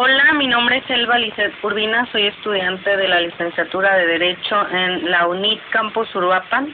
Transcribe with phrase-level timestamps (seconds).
[0.00, 5.10] Hola, mi nombre es Elba Lizeth Urbina, soy estudiante de la licenciatura de Derecho en
[5.10, 6.72] la UNIT Campus Uruapan.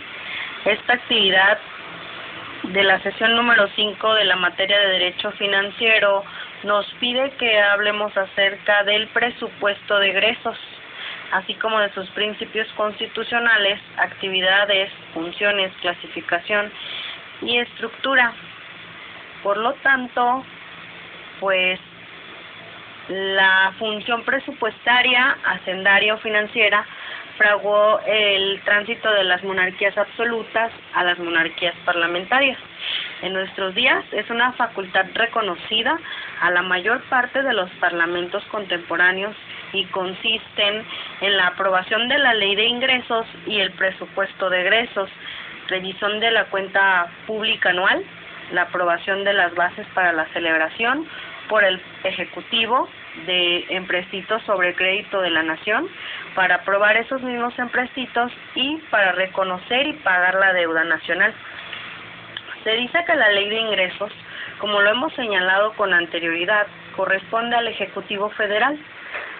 [0.67, 1.59] Esta actividad
[2.65, 6.23] de la sesión número 5 de la materia de Derecho Financiero
[6.65, 10.59] nos pide que hablemos acerca del presupuesto de egresos,
[11.33, 16.71] así como de sus principios constitucionales, actividades, funciones, clasificación
[17.41, 18.35] y estructura.
[19.43, 20.45] Por lo tanto,
[21.41, 21.81] pues
[23.09, 26.87] la función presupuestaria, hacendaria o financiera
[27.37, 32.59] fraguó el tránsito de las monarquías absolutas a las monarquías parlamentarias.
[33.23, 35.99] En nuestros días es una facultad reconocida
[36.41, 39.35] a la mayor parte de los parlamentos contemporáneos
[39.73, 40.85] y consisten
[41.21, 45.11] en la aprobación de la ley de ingresos y el presupuesto de egresos,
[45.69, 48.05] revisión de la cuenta pública anual,
[48.53, 51.09] la aprobación de las bases para la celebración,
[51.49, 52.89] por el Ejecutivo
[53.27, 55.89] de emprestitos sobre crédito de la Nación
[56.35, 61.33] para aprobar esos mismos emprestitos y para reconocer y pagar la deuda nacional.
[62.65, 64.11] Se dice que la ley de ingresos,
[64.59, 68.79] como lo hemos señalado con anterioridad, corresponde al Ejecutivo Federal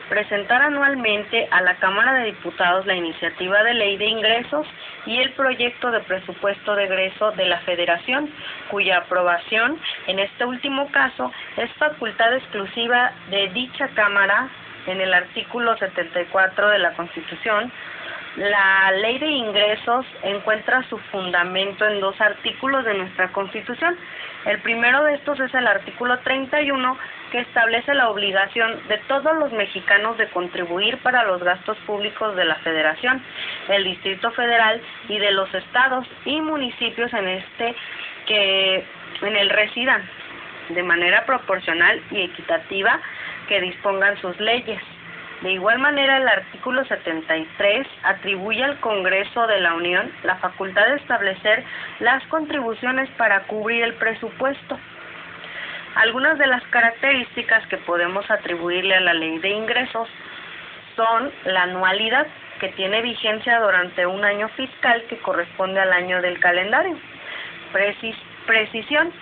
[0.09, 4.67] presentar anualmente a la Cámara de Diputados la iniciativa de ley de ingresos
[5.07, 8.31] y el proyecto de presupuesto de egreso de la Federación,
[8.71, 14.49] cuya aprobación, en este último caso, es facultad exclusiva de dicha Cámara
[14.87, 17.73] en el artículo 74 de la Constitución,
[18.37, 23.97] la ley de ingresos encuentra su fundamento en dos artículos de nuestra Constitución.
[24.45, 26.99] El primero de estos es el artículo 31
[27.35, 32.45] que establece la obligación de todos los mexicanos de contribuir para los gastos públicos de
[32.45, 33.21] la Federación,
[33.71, 37.75] el Distrito Federal y de los estados y municipios en este
[38.27, 38.85] que
[39.21, 40.09] en el residan
[40.69, 43.01] de manera proporcional y equitativa
[43.49, 44.81] que dispongan sus leyes.
[45.43, 50.99] De igual manera, el artículo 73 atribuye al Congreso de la Unión la facultad de
[50.99, 51.65] establecer
[51.99, 54.79] las contribuciones para cubrir el presupuesto.
[55.97, 60.09] Algunas de las características que podemos atribuirle a la ley de ingresos
[60.97, 62.27] son la anualidad,
[62.61, 66.97] que tiene vigencia durante un año fiscal que corresponde al año del calendario.
[68.47, 69.13] precisión,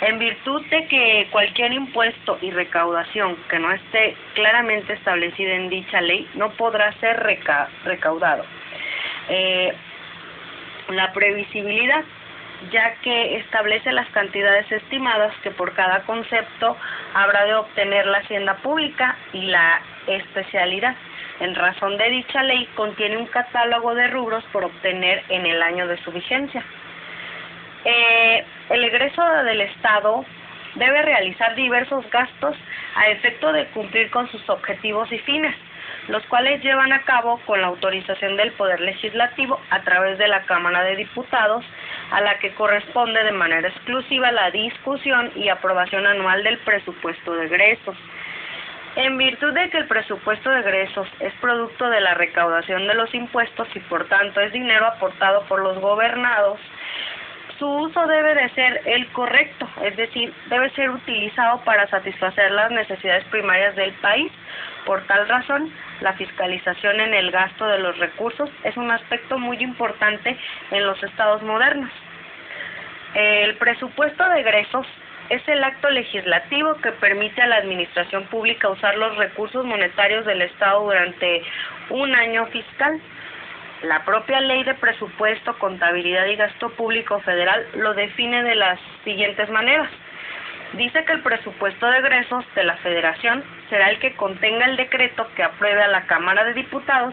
[0.00, 6.00] en virtud de que cualquier impuesto y recaudación que no esté claramente establecida en dicha
[6.00, 7.20] ley no podrá ser
[7.84, 8.44] recaudado.
[9.28, 9.72] Eh,
[10.88, 12.02] la previsibilidad,
[12.70, 16.76] ya que establece las cantidades estimadas que por cada concepto
[17.14, 20.94] habrá de obtener la hacienda pública y la especialidad.
[21.40, 25.86] En razón de dicha ley, contiene un catálogo de rubros por obtener en el año
[25.86, 26.62] de su vigencia.
[27.84, 30.24] Eh, el egreso del Estado
[30.74, 32.56] debe realizar diversos gastos
[32.94, 35.54] a efecto de cumplir con sus objetivos y fines,
[36.08, 40.42] los cuales llevan a cabo con la autorización del Poder Legislativo a través de la
[40.42, 41.64] Cámara de Diputados,
[42.10, 47.46] a la que corresponde de manera exclusiva la discusión y aprobación anual del presupuesto de
[47.46, 47.96] egresos.
[48.96, 53.14] En virtud de que el presupuesto de egresos es producto de la recaudación de los
[53.14, 56.58] impuestos y por tanto es dinero aportado por los gobernados,
[57.60, 62.70] su uso debe de ser el correcto, es decir, debe ser utilizado para satisfacer las
[62.70, 64.32] necesidades primarias del país.
[64.86, 69.58] Por tal razón, la fiscalización en el gasto de los recursos es un aspecto muy
[69.58, 70.36] importante
[70.70, 71.90] en los estados modernos.
[73.14, 74.86] El presupuesto de egresos
[75.30, 80.42] es el acto legislativo que permite a la administración pública usar los recursos monetarios del
[80.42, 81.42] Estado durante
[81.90, 83.00] un año fiscal.
[83.82, 89.48] La propia ley de presupuesto, contabilidad y gasto público federal lo define de las siguientes
[89.50, 89.88] maneras.
[90.74, 95.26] Dice que el presupuesto de egresos de la federación será el que contenga el decreto
[95.34, 97.12] que apruebe a la Cámara de Diputados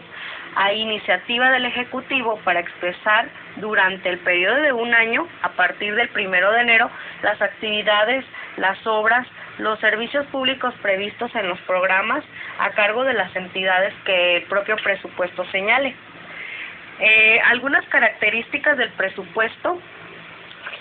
[0.54, 6.08] a iniciativa del Ejecutivo para expresar durante el periodo de un año, a partir del
[6.10, 6.88] primero de enero,
[7.22, 8.24] las actividades,
[8.56, 9.26] las obras,
[9.58, 12.24] los servicios públicos previstos en los programas
[12.60, 15.96] a cargo de las entidades que el propio presupuesto señale.
[17.00, 19.80] Eh, algunas características del presupuesto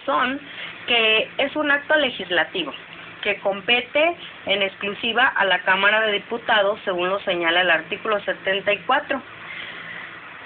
[0.06, 0.40] son
[0.88, 2.74] que es un acto legislativo
[3.22, 9.22] que compete en exclusiva a la Cámara de Diputados, según lo señala el artículo 74.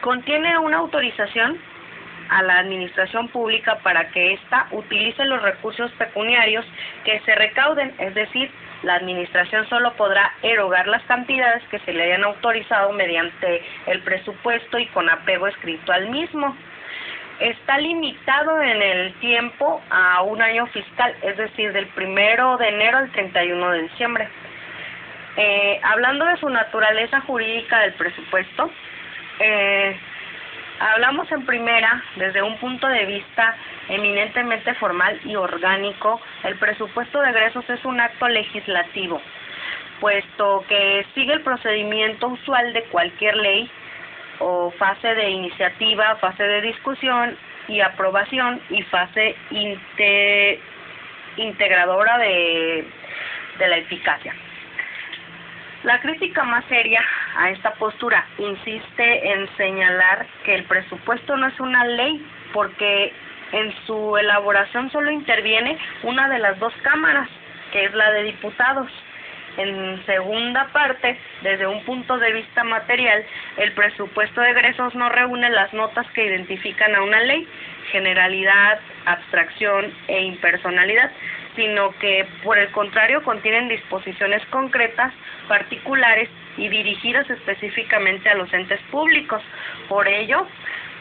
[0.02, 1.60] Contiene una autorización
[2.30, 6.66] a la administración pública para que ésta utilice los recursos pecuniarios
[7.04, 8.50] que se recauden, es decir,
[8.84, 14.80] la Administración solo podrá erogar las cantidades que se le hayan autorizado mediante el presupuesto
[14.80, 16.56] y con apego escrito al mismo.
[17.42, 23.00] Está limitado en el tiempo a un año fiscal, es decir, del primero de enero
[23.00, 24.30] al 31 de diciembre.
[25.38, 28.70] Eh, hablando de su naturaleza jurídica del presupuesto,
[29.40, 30.00] eh,
[30.80, 33.56] hablamos en primera desde un punto de vista
[33.90, 36.22] eminentemente formal y orgánico.
[36.44, 39.20] El presupuesto de egresos es un acto legislativo,
[40.00, 43.72] puesto que sigue el procedimiento usual de cualquier ley
[44.42, 49.36] o fase de iniciativa, fase de discusión y aprobación y fase
[51.38, 52.86] integradora de,
[53.60, 54.34] de la eficacia.
[55.84, 57.04] La crítica más seria
[57.36, 62.24] a esta postura insiste en señalar que el presupuesto no es una ley
[62.54, 63.14] porque
[63.52, 67.28] en su elaboración solo interviene una de las dos cámaras,
[67.72, 68.92] que es la de diputados.
[69.58, 73.24] En segunda parte, desde un punto de vista material,
[73.58, 77.48] el presupuesto de egresos no reúne las notas que identifican a una ley,
[77.92, 81.12] generalidad, abstracción e impersonalidad,
[81.56, 85.14] sino que por el contrario contienen disposiciones concretas,
[85.48, 89.42] particulares y dirigidas específicamente a los entes públicos.
[89.90, 90.48] Por ello,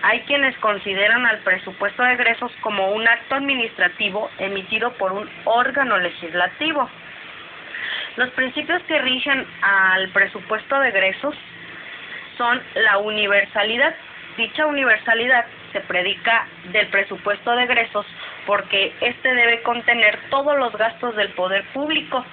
[0.02, 5.98] hay quienes consideran al presupuesto de egresos como un acto administrativo emitido por un órgano
[5.98, 6.88] legislativo.
[8.16, 11.34] Los principios que rigen al presupuesto de egresos
[12.36, 13.94] son la universalidad.
[14.36, 18.06] Dicha universalidad se predica del presupuesto de egresos
[18.46, 22.24] porque éste debe contener todos los gastos del poder público.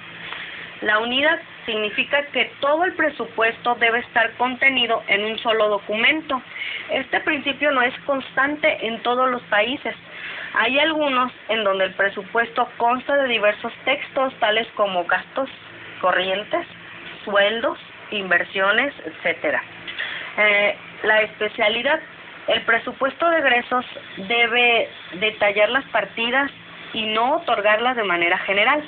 [0.80, 6.42] La unidad significa que todo el presupuesto debe estar contenido en un solo documento.
[6.90, 9.94] Este principio no es constante en todos los países.
[10.54, 15.48] Hay algunos en donde el presupuesto consta de diversos textos, tales como gastos
[16.00, 16.66] corrientes,
[17.24, 17.78] sueldos,
[18.10, 19.62] inversiones, etcétera.
[20.38, 22.00] Eh, la especialidad
[22.48, 23.84] el presupuesto de egresos
[24.16, 24.88] debe
[25.20, 26.50] detallar las partidas
[26.94, 28.82] y no otorgarlas de manera general.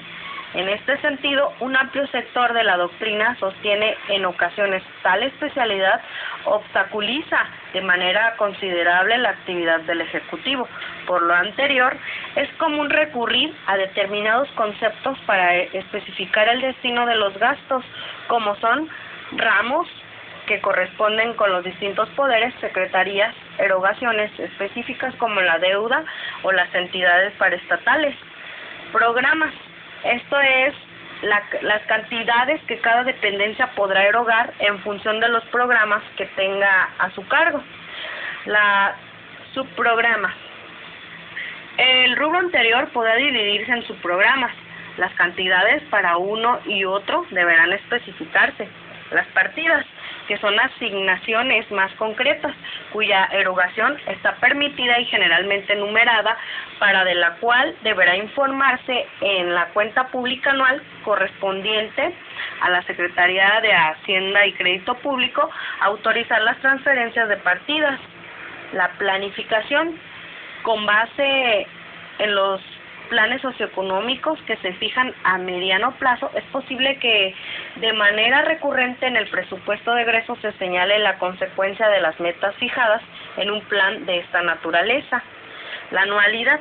[0.55, 6.01] En este sentido, un amplio sector de la doctrina sostiene en ocasiones tal especialidad
[6.47, 7.39] obstaculiza
[7.75, 10.67] de manera considerable la actividad del Ejecutivo.
[11.07, 11.95] Por lo anterior,
[12.37, 17.85] es común recurrir a determinados conceptos para especificar el destino de los gastos,
[18.29, 18.89] como son
[19.33, 19.89] ramos,
[20.47, 26.05] que corresponden con los distintos poderes, secretarías, erogaciones específicas como la deuda
[26.43, 28.17] o las entidades paraestatales.
[28.93, 29.53] Programas.
[30.03, 30.75] Esto es
[31.23, 37.11] las cantidades que cada dependencia podrá erogar en función de los programas que tenga a
[37.11, 37.63] su cargo.
[38.47, 38.95] La
[39.53, 40.35] subprograma.
[42.11, 44.51] El rubro anterior podrá dividirse en subprogramas.
[44.97, 48.69] Las cantidades para uno y otro deberán especificarse.
[49.13, 49.87] Las partidas
[50.27, 52.53] que son asignaciones más concretas,
[52.93, 56.37] cuya erogación está permitida y generalmente numerada,
[56.81, 62.13] para de la cual deberá informarse en la cuenta pública anual correspondiente
[62.61, 65.49] a la Secretaría de Hacienda y Crédito Público,
[65.81, 68.01] autorizar las transferencias de partidas.
[68.73, 69.97] La planificación
[70.63, 71.69] con base
[72.21, 72.61] en los
[73.09, 77.35] planes socioeconómicos que se fijan a mediano plazo, es posible que
[77.77, 82.55] de manera recurrente en el presupuesto de egresos se señale la consecuencia de las metas
[82.57, 83.03] fijadas
[83.37, 85.23] en un plan de esta naturaleza.
[85.91, 86.61] La anualidad.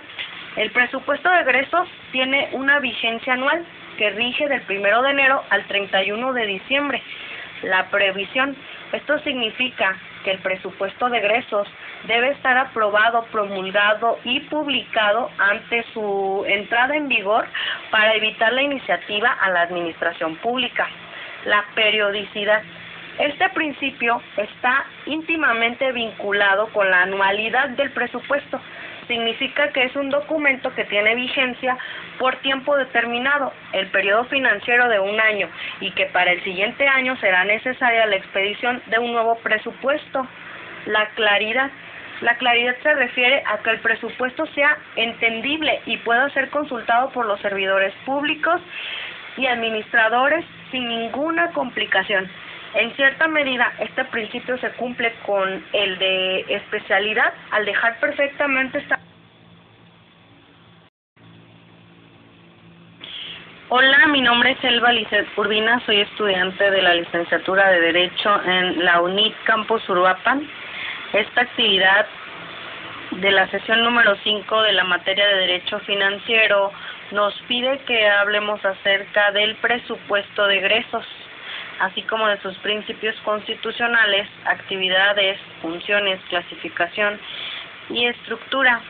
[0.56, 3.64] El presupuesto de egresos tiene una vigencia anual
[3.98, 7.04] que rige del 1 de enero al 31 de diciembre.
[7.62, 8.56] La previsión.
[8.92, 11.68] Esto significa que el presupuesto de egresos
[12.06, 17.46] debe estar aprobado, promulgado y publicado ante su entrada en vigor
[17.92, 20.88] para evitar la iniciativa a la administración pública.
[21.46, 22.62] La periodicidad.
[23.18, 28.60] Este principio está íntimamente vinculado con la anualidad del presupuesto.
[29.10, 31.76] Significa que es un documento que tiene vigencia
[32.20, 35.50] por tiempo determinado, el periodo financiero de un año,
[35.80, 40.28] y que para el siguiente año será necesaria la expedición de un nuevo presupuesto.
[40.86, 41.72] La claridad.
[42.22, 47.26] La claridad se refiere a que el presupuesto sea entendible y pueda ser consultado por
[47.26, 48.62] los servidores públicos
[49.38, 52.30] y administradores sin ninguna complicación.
[52.76, 58.99] En cierta medida, este principio se cumple con el de especialidad al dejar perfectamente esta
[63.72, 68.84] Hola, mi nombre es Elba Lizeth Urbina, soy estudiante de la licenciatura de Derecho en
[68.84, 70.50] la UNIT Campus Uruapan.
[71.14, 72.08] Esta actividad
[73.12, 76.72] de la sesión número 5 de la materia de Derecho Financiero
[77.12, 81.06] nos pide que hablemos acerca del presupuesto de egresos,
[81.80, 87.20] así como de sus principios constitucionales, actividades, funciones, clasificación
[87.92, 88.82] y estructura.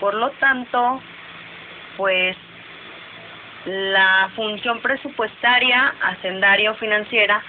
[0.00, 1.00] Por lo tanto,
[1.96, 2.36] pues
[3.68, 7.42] la función presupuestaria, hacendaria o financiera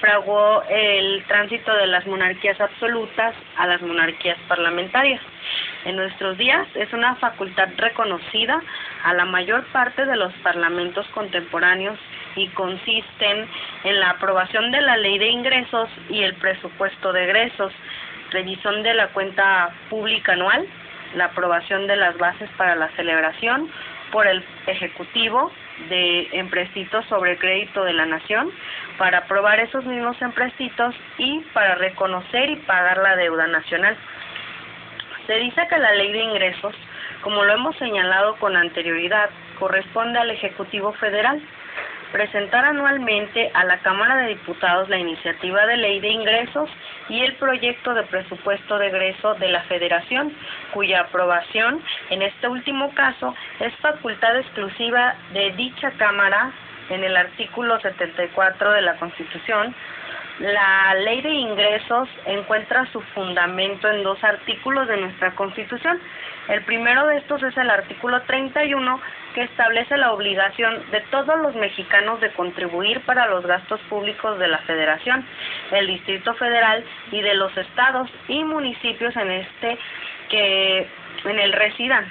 [0.00, 5.20] fraguó el tránsito de las monarquías absolutas a las monarquías parlamentarias.
[5.84, 8.60] En nuestros días es una facultad reconocida
[9.02, 11.98] a la mayor parte de los parlamentos contemporáneos
[12.36, 13.48] y consisten
[13.84, 17.72] en la aprobación de la ley de ingresos y el presupuesto de egresos,
[18.30, 20.66] revisión de la cuenta pública anual,
[21.14, 23.70] la aprobación de las bases para la celebración
[24.10, 25.50] por el Ejecutivo
[25.88, 28.50] de emprestitos sobre crédito de la nación
[28.98, 33.96] para aprobar esos mismos emprestitos y para reconocer y pagar la deuda nacional.
[35.26, 36.74] Se dice que la ley de ingresos,
[37.22, 41.42] como lo hemos señalado con anterioridad, corresponde al Ejecutivo Federal
[42.14, 46.70] presentar anualmente a la Cámara de Diputados la iniciativa de ley de ingresos
[47.08, 50.32] y el proyecto de presupuesto de egreso de la Federación,
[50.72, 56.52] cuya aprobación, en este último caso, es facultad exclusiva de dicha Cámara
[56.88, 59.74] en el artículo 74 de la Constitución,
[60.40, 66.00] la ley de ingresos encuentra su fundamento en dos artículos de nuestra Constitución.
[66.48, 69.00] El primero de estos es el artículo 31
[69.34, 74.48] que establece la obligación de todos los mexicanos de contribuir para los gastos públicos de
[74.48, 75.26] la Federación,
[75.72, 79.78] el Distrito Federal y de los estados y municipios en este
[80.28, 80.86] que
[81.24, 82.10] en el residan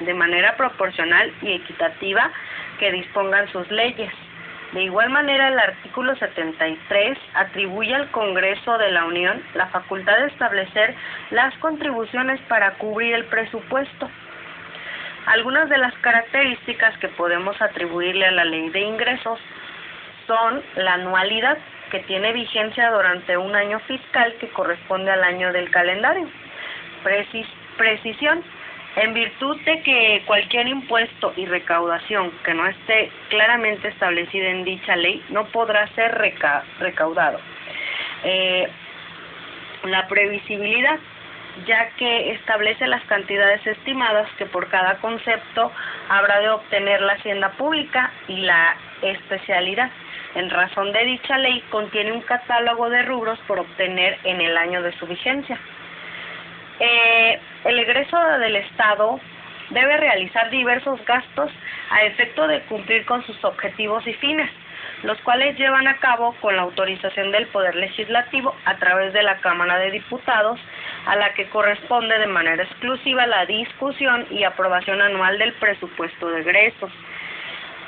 [0.00, 2.30] de manera proporcional y equitativa
[2.78, 4.12] que dispongan sus leyes.
[4.72, 10.28] De igual manera, el artículo 73 atribuye al Congreso de la Unión la facultad de
[10.28, 10.94] establecer
[11.30, 14.08] las contribuciones para cubrir el presupuesto.
[15.26, 19.38] Algunas de las características que podemos atribuirle a la ley de ingresos
[20.26, 21.58] son la anualidad,
[21.90, 26.26] que tiene vigencia durante un año fiscal que corresponde al año del calendario.
[27.76, 28.42] precisión,
[28.96, 34.96] en virtud de que cualquier impuesto y recaudación que no esté claramente establecida en dicha
[34.96, 36.12] ley no podrá ser
[36.78, 37.40] recaudado.
[38.24, 38.68] Eh,
[39.84, 40.98] la previsibilidad,
[41.66, 45.72] ya que establece las cantidades estimadas que por cada concepto
[46.08, 49.90] habrá de obtener la hacienda pública y la especialidad.
[50.34, 54.82] En razón de dicha ley, contiene un catálogo de rubros por obtener en el año
[54.82, 55.58] de su vigencia.
[56.84, 59.20] Eh, el egreso del Estado
[59.70, 61.48] debe realizar diversos gastos
[61.90, 64.50] a efecto de cumplir con sus objetivos y fines,
[65.04, 69.36] los cuales llevan a cabo con la autorización del Poder Legislativo a través de la
[69.36, 70.58] Cámara de Diputados,
[71.06, 76.40] a la que corresponde de manera exclusiva la discusión y aprobación anual del presupuesto de
[76.40, 76.90] egresos.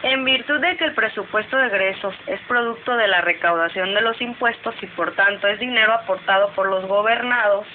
[0.04, 4.20] En virtud de que el presupuesto de egresos es producto de la recaudación de los
[4.20, 7.66] impuestos y por tanto es dinero aportado por los gobernados,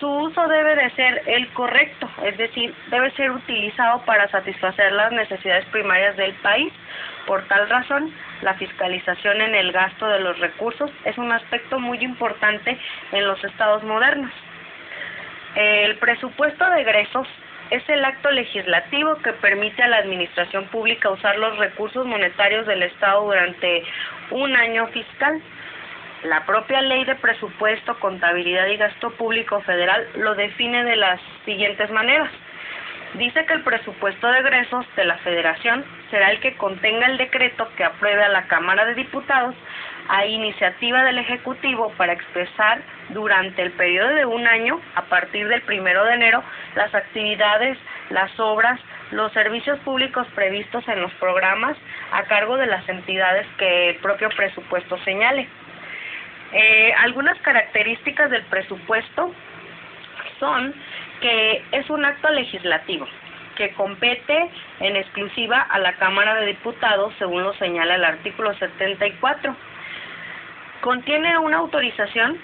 [0.00, 5.12] su uso debe de ser el correcto, es decir, debe ser utilizado para satisfacer las
[5.12, 6.72] necesidades primarias del país.
[7.26, 8.12] Por tal razón,
[8.42, 12.78] la fiscalización en el gasto de los recursos es un aspecto muy importante
[13.12, 14.32] en los estados modernos.
[15.54, 17.26] El presupuesto de egresos
[17.70, 22.82] es el acto legislativo que permite a la administración pública usar los recursos monetarios del
[22.82, 23.82] Estado durante
[24.30, 25.42] un año fiscal.
[26.24, 31.90] La propia ley de presupuesto, contabilidad y gasto público federal lo define de las siguientes
[31.90, 32.30] maneras.
[33.14, 37.68] Dice que el presupuesto de egresos de la federación será el que contenga el decreto
[37.76, 39.54] que apruebe a la Cámara de Diputados
[40.08, 45.62] a iniciativa del Ejecutivo para expresar durante el periodo de un año, a partir del
[45.62, 46.42] primero de enero,
[46.74, 47.78] las actividades,
[48.10, 48.80] las obras,
[49.12, 51.76] los servicios públicos previstos en los programas
[52.12, 55.48] a cargo de las entidades que el propio presupuesto señale.
[56.52, 59.32] Eh, algunas características del presupuesto
[60.40, 60.74] son
[61.20, 63.06] que es un acto legislativo
[63.56, 69.54] que compete en exclusiva a la Cámara de Diputados, según lo señala el artículo 74.
[70.80, 72.38] Contiene una autorización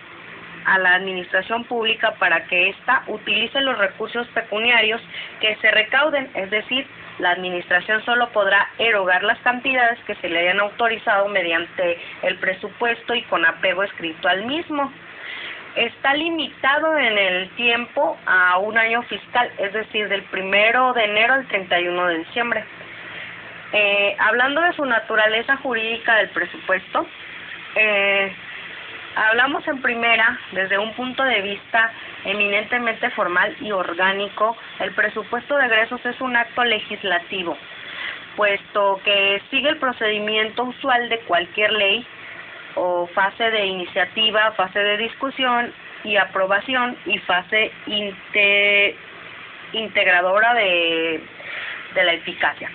[0.65, 5.01] a la administración pública para que ésta utilice los recursos pecuniarios
[5.41, 6.85] que se recauden, es decir,
[7.19, 13.15] la Administración solo podrá erogar las cantidades que se le hayan autorizado mediante el presupuesto
[13.15, 14.93] y con apego escrito al mismo.
[15.77, 21.35] Está limitado en el tiempo a un año fiscal, es decir, del primero de enero
[21.35, 22.65] al 31 de diciembre.
[23.73, 27.07] Eh, hablando de su naturaleza jurídica del presupuesto,
[27.75, 28.33] eh,
[29.17, 31.93] Hablamos en primera, desde un punto de vista
[32.25, 37.57] eminentemente formal y orgánico, el presupuesto de egresos es un acto legislativo,
[38.37, 42.05] puesto que sigue el procedimiento usual de cualquier ley
[42.75, 47.71] o fase de iniciativa, fase de discusión y aprobación y fase
[49.73, 51.23] integradora de,
[51.95, 52.69] de la eficacia.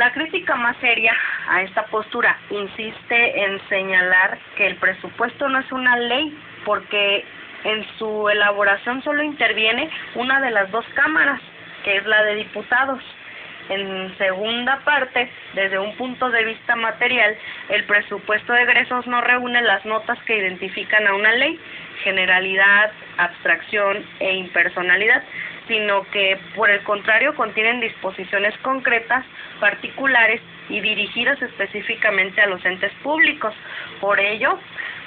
[0.00, 1.14] La crítica más seria
[1.46, 7.22] a esta postura insiste en señalar que el presupuesto no es una ley porque
[7.64, 11.38] en su elaboración solo interviene una de las dos cámaras,
[11.84, 13.02] que es la de diputados.
[13.68, 17.36] En segunda parte, desde un punto de vista material,
[17.68, 21.60] el presupuesto de egresos no reúne las notas que identifican a una ley,
[22.04, 25.22] generalidad, abstracción e impersonalidad,
[25.68, 29.24] sino que por el contrario contienen disposiciones concretas,
[29.60, 33.54] particulares y dirigidas específicamente a los entes públicos.
[34.00, 34.58] Por ello,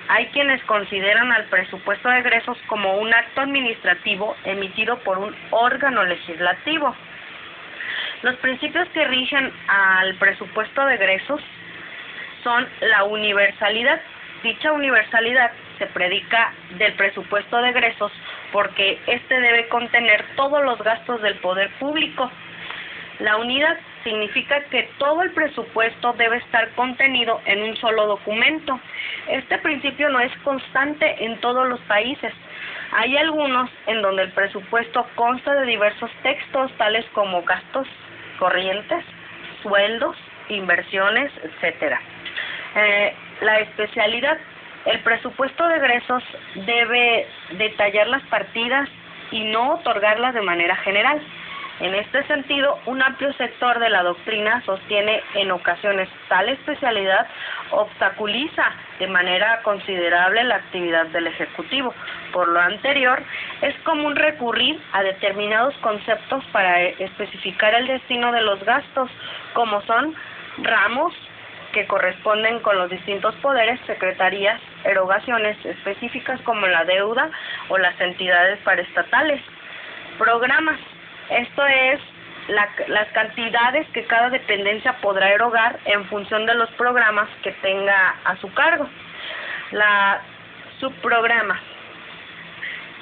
[0.10, 6.04] hay quienes consideran al presupuesto de egresos como un acto administrativo emitido por un órgano
[6.04, 6.96] legislativo.
[8.22, 11.42] Los principios que rigen al presupuesto de egresos
[12.44, 14.02] son la universalidad.
[14.44, 18.12] Dicha universalidad se predica del presupuesto de egresos
[18.52, 22.30] porque éste debe contener todos los gastos del poder público.
[23.20, 28.80] La unidad significa que todo el presupuesto debe estar contenido en un solo documento.
[29.28, 32.34] Este principio no es constante en todos los países.
[32.92, 37.88] Hay algunos en donde el presupuesto consta de diversos textos, tales como gastos
[38.40, 39.06] corrientes,
[39.62, 40.18] sueldos,
[40.50, 42.02] inversiones, etcétera.
[42.76, 44.38] Eh, la especialidad,
[44.86, 46.24] el presupuesto de egresos
[46.56, 48.90] debe detallar las partidas
[49.32, 51.22] y no otorgarlas de manera general.
[51.80, 57.28] En este sentido, un amplio sector de la doctrina sostiene en ocasiones tal especialidad
[57.72, 58.64] obstaculiza
[59.00, 61.94] de manera considerable la actividad del Ejecutivo.
[62.32, 63.24] Por lo anterior,
[63.62, 69.10] es común recurrir a determinados conceptos para especificar el destino de los gastos,
[69.54, 70.16] como son
[70.60, 71.14] ramos
[71.74, 77.30] que corresponden con los distintos poderes, secretarías, erogaciones específicas como la deuda
[77.68, 79.42] o las entidades paraestatales,
[80.18, 80.80] programas
[81.30, 82.00] esto es
[82.48, 88.36] las cantidades que cada dependencia podrá erogar en función de los programas que tenga a
[88.38, 88.88] su cargo.
[89.72, 90.22] La
[90.80, 91.60] subprograma.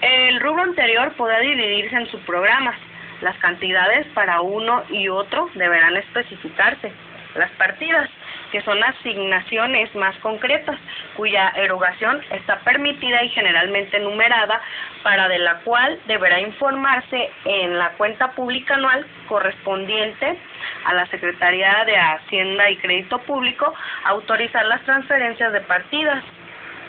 [0.02, 2.76] El rubro anterior podrá dividirse en subprogramas.
[3.22, 6.92] Las cantidades para uno y otro deberán especificarse.
[7.36, 8.10] Las partidas
[8.52, 10.78] que son asignaciones más concretas,
[11.16, 14.62] cuya erogación está permitida y generalmente numerada,
[15.04, 20.38] para de la cual deberá informarse en la cuenta pública anual correspondiente
[20.86, 23.74] a la Secretaría de Hacienda y Crédito Público,
[24.06, 26.24] autorizar las transferencias de partidas.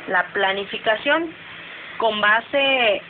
[0.09, 1.33] La planificación
[1.99, 3.01] con base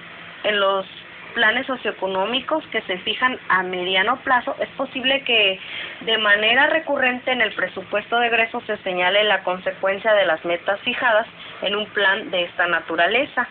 [0.44, 0.86] en los
[1.32, 5.58] planes socioeconómicos que se fijan a mediano plazo, es posible que
[6.04, 10.80] de manera recurrente en el presupuesto de egresos se señale la consecuencia de las metas
[10.80, 11.26] fijadas
[11.62, 13.46] en un plan de esta naturaleza.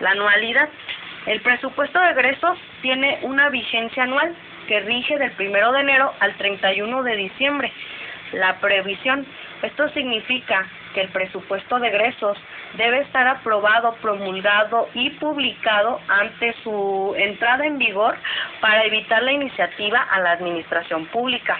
[0.00, 0.68] La anualidad.
[1.26, 4.34] El presupuesto de egresos tiene una vigencia anual
[4.66, 7.72] que rige del 1 de enero al 31 de diciembre.
[8.32, 9.24] La previsión.
[9.62, 12.36] Esto significa que el presupuesto de egresos
[12.74, 18.16] debe estar aprobado, promulgado y publicado ante su entrada en vigor
[18.60, 21.58] para evitar la iniciativa a la administración pública.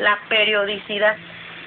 [0.00, 1.14] La periodicidad.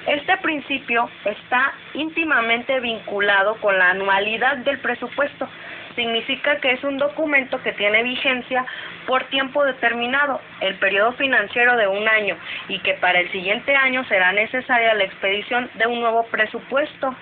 [0.08, 5.48] Este principio está íntimamente vinculado con la anualidad del presupuesto.
[5.94, 8.66] Significa que es un documento que tiene vigencia
[9.06, 12.36] por tiempo determinado, el periodo financiero de un año,
[12.68, 17.14] y que para el siguiente año será necesaria la expedición de un nuevo presupuesto.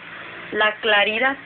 [0.53, 1.37] La claridad.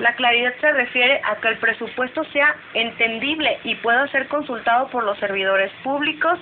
[0.00, 5.02] La claridad se refiere a que el presupuesto sea entendible y pueda ser consultado por
[5.02, 6.38] los servidores públicos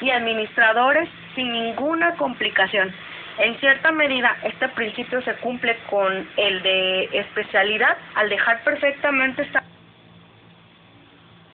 [0.00, 2.92] y administradores sin ninguna complicación.
[3.38, 9.42] En cierta medida, este principio se cumple con el de especialidad al dejar perfectamente